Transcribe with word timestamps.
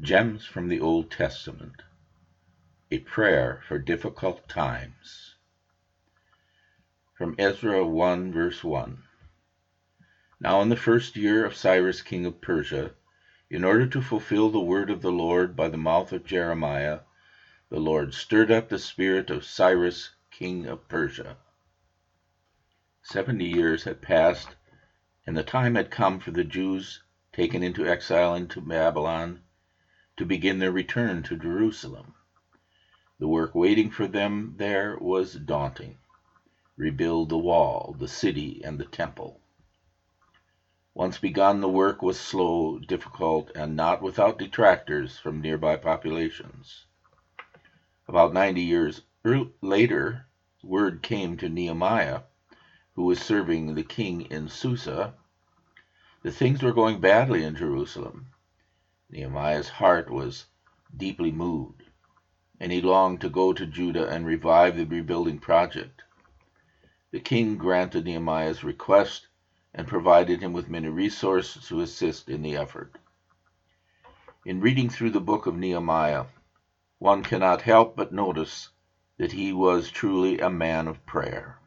Gems 0.00 0.44
from 0.46 0.68
the 0.68 0.78
Old 0.78 1.10
Testament 1.10 1.82
A 2.92 2.98
Prayer 3.00 3.60
for 3.66 3.78
Difficult 3.78 4.48
Times. 4.48 5.34
From 7.14 7.34
Ezra 7.36 7.84
1 7.84 8.30
verse 8.32 8.62
1. 8.62 9.02
Now 10.38 10.60
in 10.62 10.68
the 10.68 10.76
first 10.76 11.16
year 11.16 11.44
of 11.44 11.56
Cyrus 11.56 12.00
king 12.00 12.24
of 12.26 12.40
Persia, 12.40 12.92
in 13.50 13.64
order 13.64 13.88
to 13.88 14.00
fulfill 14.00 14.50
the 14.50 14.60
word 14.60 14.88
of 14.88 15.02
the 15.02 15.10
Lord 15.10 15.56
by 15.56 15.66
the 15.66 15.76
mouth 15.76 16.12
of 16.12 16.24
Jeremiah, 16.24 17.00
the 17.68 17.80
Lord 17.80 18.14
stirred 18.14 18.52
up 18.52 18.68
the 18.68 18.78
spirit 18.78 19.30
of 19.30 19.44
Cyrus 19.44 20.10
king 20.30 20.64
of 20.66 20.86
Persia. 20.86 21.38
Seventy 23.02 23.46
years 23.48 23.82
had 23.82 24.00
passed, 24.00 24.54
and 25.26 25.36
the 25.36 25.42
time 25.42 25.74
had 25.74 25.90
come 25.90 26.20
for 26.20 26.30
the 26.30 26.44
Jews 26.44 27.02
taken 27.32 27.64
into 27.64 27.84
exile 27.84 28.36
into 28.36 28.60
Babylon 28.60 29.42
to 30.18 30.26
begin 30.26 30.58
their 30.58 30.72
return 30.72 31.22
to 31.24 31.36
Jerusalem. 31.36 32.14
The 33.20 33.28
work 33.28 33.54
waiting 33.54 33.90
for 33.90 34.06
them 34.06 34.54
there 34.58 34.98
was 35.00 35.34
daunting 35.34 35.98
rebuild 36.76 37.28
the 37.28 37.38
wall, 37.38 37.96
the 37.98 38.08
city, 38.08 38.60
and 38.64 38.78
the 38.78 38.84
temple. 38.84 39.40
Once 40.94 41.18
begun, 41.18 41.60
the 41.60 41.68
work 41.68 42.02
was 42.02 42.18
slow, 42.18 42.78
difficult, 42.78 43.50
and 43.54 43.76
not 43.76 44.00
without 44.02 44.38
detractors 44.38 45.18
from 45.18 45.40
nearby 45.40 45.76
populations. 45.76 46.86
About 48.08 48.32
ninety 48.32 48.62
years 48.62 49.02
later, 49.62 50.26
word 50.62 51.02
came 51.02 51.36
to 51.36 51.48
Nehemiah, 51.48 52.22
who 52.94 53.04
was 53.04 53.20
serving 53.20 53.74
the 53.74 53.82
king 53.84 54.22
in 54.22 54.48
Susa, 54.48 55.14
that 56.22 56.32
things 56.32 56.62
were 56.62 56.72
going 56.72 57.00
badly 57.00 57.44
in 57.44 57.56
Jerusalem. 57.56 58.26
Nehemiah's 59.10 59.70
heart 59.70 60.10
was 60.10 60.44
deeply 60.94 61.30
moved, 61.30 61.82
and 62.60 62.70
he 62.70 62.82
longed 62.82 63.22
to 63.22 63.30
go 63.30 63.54
to 63.54 63.64
Judah 63.64 64.06
and 64.06 64.26
revive 64.26 64.76
the 64.76 64.84
rebuilding 64.84 65.38
project. 65.38 66.02
The 67.10 67.20
king 67.20 67.56
granted 67.56 68.04
Nehemiah's 68.04 68.62
request 68.62 69.26
and 69.72 69.88
provided 69.88 70.42
him 70.42 70.52
with 70.52 70.68
many 70.68 70.88
resources 70.88 71.66
to 71.68 71.80
assist 71.80 72.28
in 72.28 72.42
the 72.42 72.54
effort. 72.54 72.96
In 74.44 74.60
reading 74.60 74.90
through 74.90 75.12
the 75.12 75.20
book 75.22 75.46
of 75.46 75.56
Nehemiah, 75.56 76.26
one 76.98 77.22
cannot 77.22 77.62
help 77.62 77.96
but 77.96 78.12
notice 78.12 78.68
that 79.16 79.32
he 79.32 79.54
was 79.54 79.90
truly 79.90 80.38
a 80.38 80.50
man 80.50 80.86
of 80.86 81.06
prayer. 81.06 81.58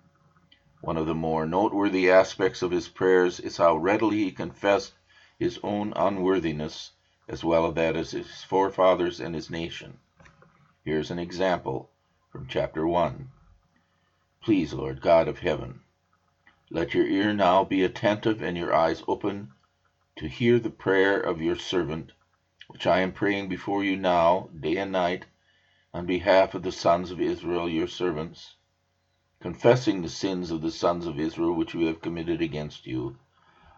One 0.81 0.95
of 0.95 1.07
the 1.07 1.15
more 1.15 1.47
noteworthy 1.47 2.11
aspects 2.11 2.61
of 2.61 2.69
his 2.69 2.87
prayers 2.87 3.39
is 3.39 3.57
how 3.57 3.77
readily 3.77 4.17
he 4.17 4.31
confessed 4.31 4.93
his 5.39 5.59
own 5.63 5.91
unworthiness 5.95 6.91
as 7.27 7.43
well 7.43 7.77
as 7.77 8.11
his 8.11 8.43
forefathers 8.43 9.19
and 9.19 9.35
his 9.35 9.49
nation. 9.49 9.97
Here's 10.83 11.11
an 11.11 11.19
example 11.19 11.89
from 12.31 12.47
chapter 12.47 12.87
1. 12.87 13.29
Please, 14.41 14.73
Lord 14.73 15.01
God 15.01 15.27
of 15.27 15.39
heaven, 15.39 15.81
let 16.69 16.93
your 16.93 17.05
ear 17.05 17.33
now 17.33 17.63
be 17.63 17.83
attentive 17.83 18.41
and 18.41 18.57
your 18.57 18.73
eyes 18.73 19.03
open 19.07 19.51
to 20.15 20.27
hear 20.27 20.59
the 20.59 20.69
prayer 20.69 21.19
of 21.19 21.41
your 21.41 21.55
servant 21.55 22.11
which 22.71 22.87
I 22.87 22.99
am 23.01 23.11
praying 23.11 23.49
before 23.49 23.83
you 23.83 23.97
now, 23.97 24.49
day 24.57 24.77
and 24.77 24.93
night, 24.93 25.25
on 25.93 26.05
behalf 26.05 26.55
of 26.55 26.63
the 26.63 26.71
sons 26.71 27.11
of 27.11 27.19
Israel, 27.19 27.67
your 27.67 27.87
servants, 27.87 28.55
confessing 29.41 30.01
the 30.01 30.07
sins 30.09 30.51
of 30.51 30.61
the 30.61 30.71
sons 30.71 31.05
of 31.05 31.19
Israel 31.19 31.51
which 31.53 31.75
we 31.75 31.85
have 31.87 32.01
committed 32.01 32.41
against 32.41 32.87
you. 32.87 33.17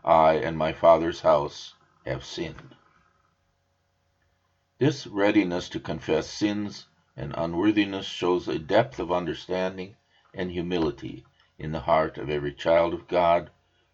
I 0.06 0.34
and 0.34 0.60
my 0.60 0.74
father's 0.74 1.22
house 1.22 1.74
have 2.06 2.24
sinned. 2.24 2.76
This 4.80 5.08
readiness 5.08 5.70
to 5.70 5.80
confess 5.80 6.28
sins 6.28 6.88
and 7.16 7.34
unworthiness 7.38 8.06
shows 8.06 8.48
a 8.48 8.60
depth 8.60 9.00
of 9.00 9.12
understanding 9.12 9.96
and 10.34 10.52
humility 10.52 11.24
in 11.58 11.72
the 11.72 11.82
heart 11.82 12.18
of 12.18 12.30
every 12.30 12.52
child 12.52 12.94
of 12.94 13.08
God 13.08 13.50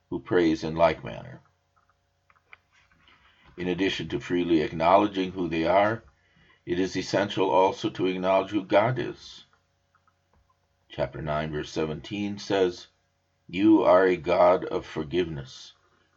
who 0.09 0.19
prays 0.19 0.63
in 0.63 0.75
like 0.75 1.03
manner. 1.03 1.41
In 3.55 3.67
addition 3.67 4.07
to 4.07 4.19
freely 4.19 4.61
acknowledging 4.61 5.33
who 5.33 5.47
they 5.47 5.65
are, 5.65 6.01
it 6.65 6.79
is 6.79 6.95
essential 6.95 7.51
also 7.51 7.89
to 7.89 8.07
acknowledge 8.07 8.51
who 8.51 8.63
God 8.63 8.97
is. 8.97 9.43
Chapter 10.87 11.21
9, 11.21 11.51
verse 11.51 11.71
17 11.71 12.39
says, 12.39 12.87
You 13.47 13.83
are 13.83 14.05
a 14.05 14.15
God 14.15 14.63
of 14.65 14.85
forgiveness, 14.85 15.73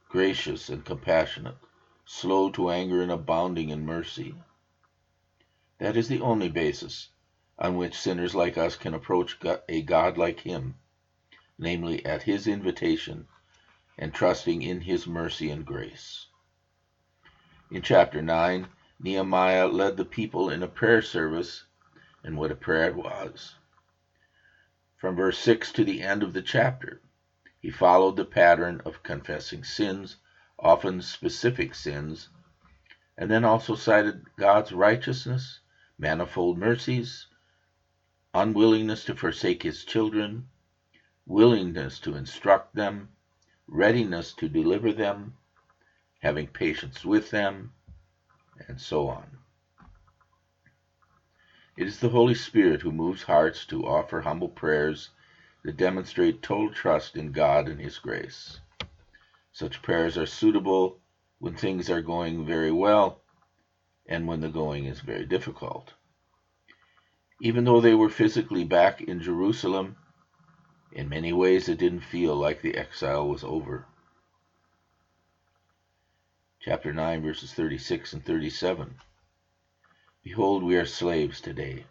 gracious 0.09 0.71
and 0.71 0.85
compassionate, 0.85 1.59
slow 2.05 2.49
to 2.51 2.71
anger 2.71 3.03
and 3.03 3.11
abounding 3.11 3.69
in 3.69 3.85
mercy. 3.85 4.35
That 5.79 5.97
is 5.97 6.09
the 6.09 6.21
only 6.21 6.49
basis 6.49 7.09
on 7.59 7.77
which 7.77 7.99
sinners 7.99 8.35
like 8.35 8.57
us 8.57 8.77
can 8.77 8.95
approach 8.95 9.37
a 9.69 9.83
God 9.83 10.17
like 10.17 10.41
Him, 10.41 10.77
namely 11.59 12.05
at 12.05 12.23
His 12.23 12.47
invitation 12.47 13.27
and 13.99 14.15
trusting 14.15 14.63
in 14.63 14.81
His 14.81 15.07
mercy 15.07 15.51
and 15.51 15.65
grace. 15.65 16.27
In 17.71 17.83
chapter 17.83 18.23
9, 18.23 18.69
Nehemiah 19.01 19.67
led 19.67 19.97
the 19.97 20.05
people 20.05 20.51
in 20.51 20.63
a 20.63 20.69
prayer 20.69 21.03
service, 21.03 21.65
and 22.23 22.37
what 22.37 22.51
a 22.51 22.55
prayer 22.55 22.87
it 22.89 22.95
was. 22.95 23.57
From 24.97 25.17
verse 25.17 25.39
6 25.39 25.73
to 25.73 25.85
the 25.85 26.03
end 26.03 26.23
of 26.23 26.33
the 26.33 26.43
chapter, 26.43 27.01
he 27.61 27.71
followed 27.71 28.17
the 28.17 28.25
pattern 28.25 28.81
of 28.85 29.03
confessing 29.03 29.65
sins, 29.65 30.17
often 30.59 31.01
specific 31.03 31.75
sins, 31.75 32.29
and 33.19 33.31
then 33.31 33.45
also 33.45 33.75
cited 33.75 34.25
God's 34.37 34.73
righteousness, 34.73 35.61
manifold 36.03 36.59
mercies, 36.59 37.29
unwillingness 38.35 39.05
to 39.05 39.15
forsake 39.15 39.63
his 39.63 39.85
children, 39.85 40.49
willingness 41.27 42.01
to 42.01 42.17
instruct 42.17 42.75
them, 42.75 43.09
readiness 43.69 44.33
to 44.33 44.49
deliver 44.49 44.93
them, 44.93 45.37
having 46.19 46.49
patience 46.49 47.05
with 47.05 47.31
them, 47.31 47.73
and 48.67 48.81
so 48.81 49.09
on. 49.09 49.39
It 51.77 51.87
is 51.87 52.01
the 52.01 52.09
Holy 52.09 52.35
Spirit 52.35 52.83
who 52.83 52.91
moves 52.91 53.23
hearts 53.23 53.65
to 53.67 53.87
offer 53.87 54.23
humble 54.23 54.49
prayers 54.49 55.11
that 55.63 55.77
demonstrate 55.77 56.43
total 56.43 56.75
trust 56.75 57.17
in 57.17 57.31
God 57.31 57.69
and 57.69 57.81
His 57.81 58.01
grace. 58.01 58.59
Such 59.53 59.83
prayers 59.83 60.19
are 60.19 60.27
suitable 60.27 60.99
when 61.39 61.55
things 61.55 61.89
are 61.89 62.03
going 62.03 62.45
very 62.45 62.73
well 62.73 63.22
and 64.13 64.29
when 64.29 64.41
the 64.41 64.49
going 64.49 64.85
is 64.85 65.01
very 65.01 65.27
difficult. 65.27 65.95
Even 67.41 67.65
though 67.65 67.81
they 67.81 67.95
were 67.95 68.09
physically 68.09 68.65
back 68.65 69.01
in 69.01 69.21
Jerusalem, 69.21 69.97
in 70.93 71.09
many 71.09 71.33
ways 71.33 71.69
it 71.69 71.79
didn't 71.79 72.11
feel 72.15 72.37
like 72.37 72.63
the 72.63 72.77
exile 72.77 73.29
was 73.29 73.43
over 73.43 73.87
chapter 76.65 76.93
9, 76.93 77.23
verses 77.23 77.53
36 77.53 78.13
and 78.13 78.25
37. 78.25 78.95
Behold, 80.23 80.63
we 80.63 80.77
are 80.77 80.87
slaves 80.87 81.41
today. 81.41 81.85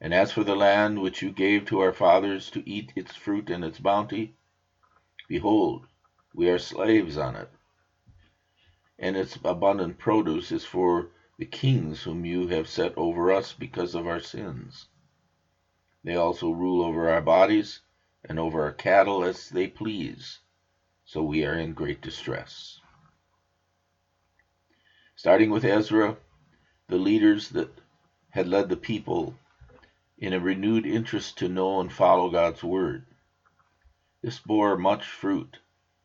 And 0.00 0.12
as 0.12 0.32
for 0.32 0.42
the 0.42 0.56
land 0.56 1.00
which 1.00 1.22
you 1.22 1.30
gave 1.30 1.66
to 1.66 1.78
our 1.78 1.92
fathers 1.92 2.50
to 2.50 2.68
eat 2.68 2.92
its 2.96 3.14
fruit 3.14 3.50
and 3.50 3.64
its 3.64 3.78
bounty, 3.78 4.34
behold, 5.28 5.86
we 6.34 6.50
are 6.50 6.58
slaves 6.58 7.16
on 7.16 7.36
it. 7.36 7.50
And 9.02 9.18
its 9.18 9.38
abundant 9.44 9.98
produce 9.98 10.50
is 10.50 10.64
for 10.64 11.10
the 11.38 11.44
kings 11.44 12.04
whom 12.04 12.24
you 12.24 12.48
have 12.48 12.68
set 12.68 12.96
over 12.96 13.30
us 13.30 13.52
because 13.52 13.94
of 13.94 14.06
our 14.06 14.20
sins. 14.20 14.88
They 16.04 16.16
also 16.16 16.50
rule 16.50 16.82
over 16.82 17.10
our 17.10 17.22
bodies 17.22 17.80
and 18.24 18.38
over 18.38 18.62
our 18.62 18.72
cattle 18.72 19.24
as 19.24 19.50
they 19.50 19.68
please. 19.68 20.40
So 21.04 21.22
we 21.22 21.44
are 21.44 21.58
in 21.58 21.74
great 21.74 22.00
distress 22.00 22.80
starting 25.22 25.50
with 25.50 25.64
Ezra, 25.64 26.16
the 26.88 26.96
leaders 26.98 27.50
that 27.50 27.70
had 28.30 28.48
led 28.48 28.68
the 28.68 28.76
people 28.76 29.36
in 30.18 30.32
a 30.32 30.40
renewed 30.40 30.84
interest 30.84 31.38
to 31.38 31.48
know 31.48 31.80
and 31.80 31.92
follow 31.92 32.28
God's 32.28 32.64
word. 32.64 33.06
This 34.22 34.40
bore 34.40 34.76
much 34.76 35.06
fruit, 35.06 35.60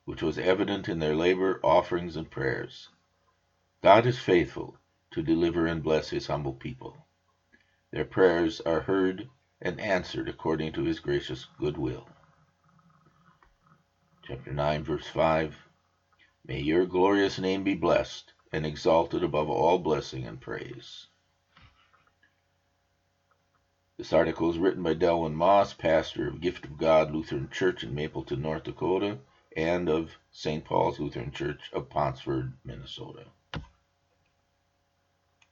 which 0.08 0.22
was 0.22 0.38
evident 0.38 0.88
in 0.88 1.00
their 1.00 1.14
labor, 1.14 1.60
offerings, 1.62 2.16
and 2.16 2.32
prayers. 2.32 2.88
God 3.84 4.06
is 4.06 4.18
faithful 4.18 4.78
to 5.12 5.22
deliver 5.22 5.68
and 5.68 5.84
bless 5.84 6.12
his 6.12 6.28
humble 6.28 6.54
people. 6.54 7.06
Their 7.92 8.06
prayers 8.06 8.62
are 8.62 8.80
heard 8.80 9.28
and 9.62 9.78
answered 9.82 10.30
according 10.30 10.72
to 10.72 10.86
his 10.86 11.02
gracious 11.02 11.44
goodwill. 11.60 12.08
Chapter 14.26 14.54
9, 14.54 14.82
verse 14.86 15.08
5 15.08 15.68
May 16.46 16.62
your 16.62 16.86
glorious 16.86 17.38
name 17.38 17.66
be 17.66 17.74
blessed 17.74 18.32
and 18.54 18.66
exalted 18.66 19.26
above 19.26 19.50
all 19.50 19.78
blessing 19.78 20.26
and 20.26 20.40
praise. 20.40 21.08
This 23.98 24.14
article 24.14 24.50
is 24.50 24.58
written 24.58 24.84
by 24.84 24.94
Delwyn 24.94 25.34
Moss, 25.34 25.74
pastor 25.74 26.30
of 26.30 26.40
Gift 26.40 26.64
of 26.64 26.78
God 26.78 27.12
Lutheran 27.12 27.50
Church 27.50 27.84
in 27.84 27.94
Mapleton, 27.94 28.42
North 28.42 28.64
Dakota, 28.64 29.20
and 29.58 29.90
of 29.90 30.20
St. 30.32 30.66
Paul's 30.66 31.00
Lutheran 31.00 31.32
Church 31.34 31.72
of 31.74 31.90
Ponsford, 31.90 32.54
Minnesota. 32.66 33.26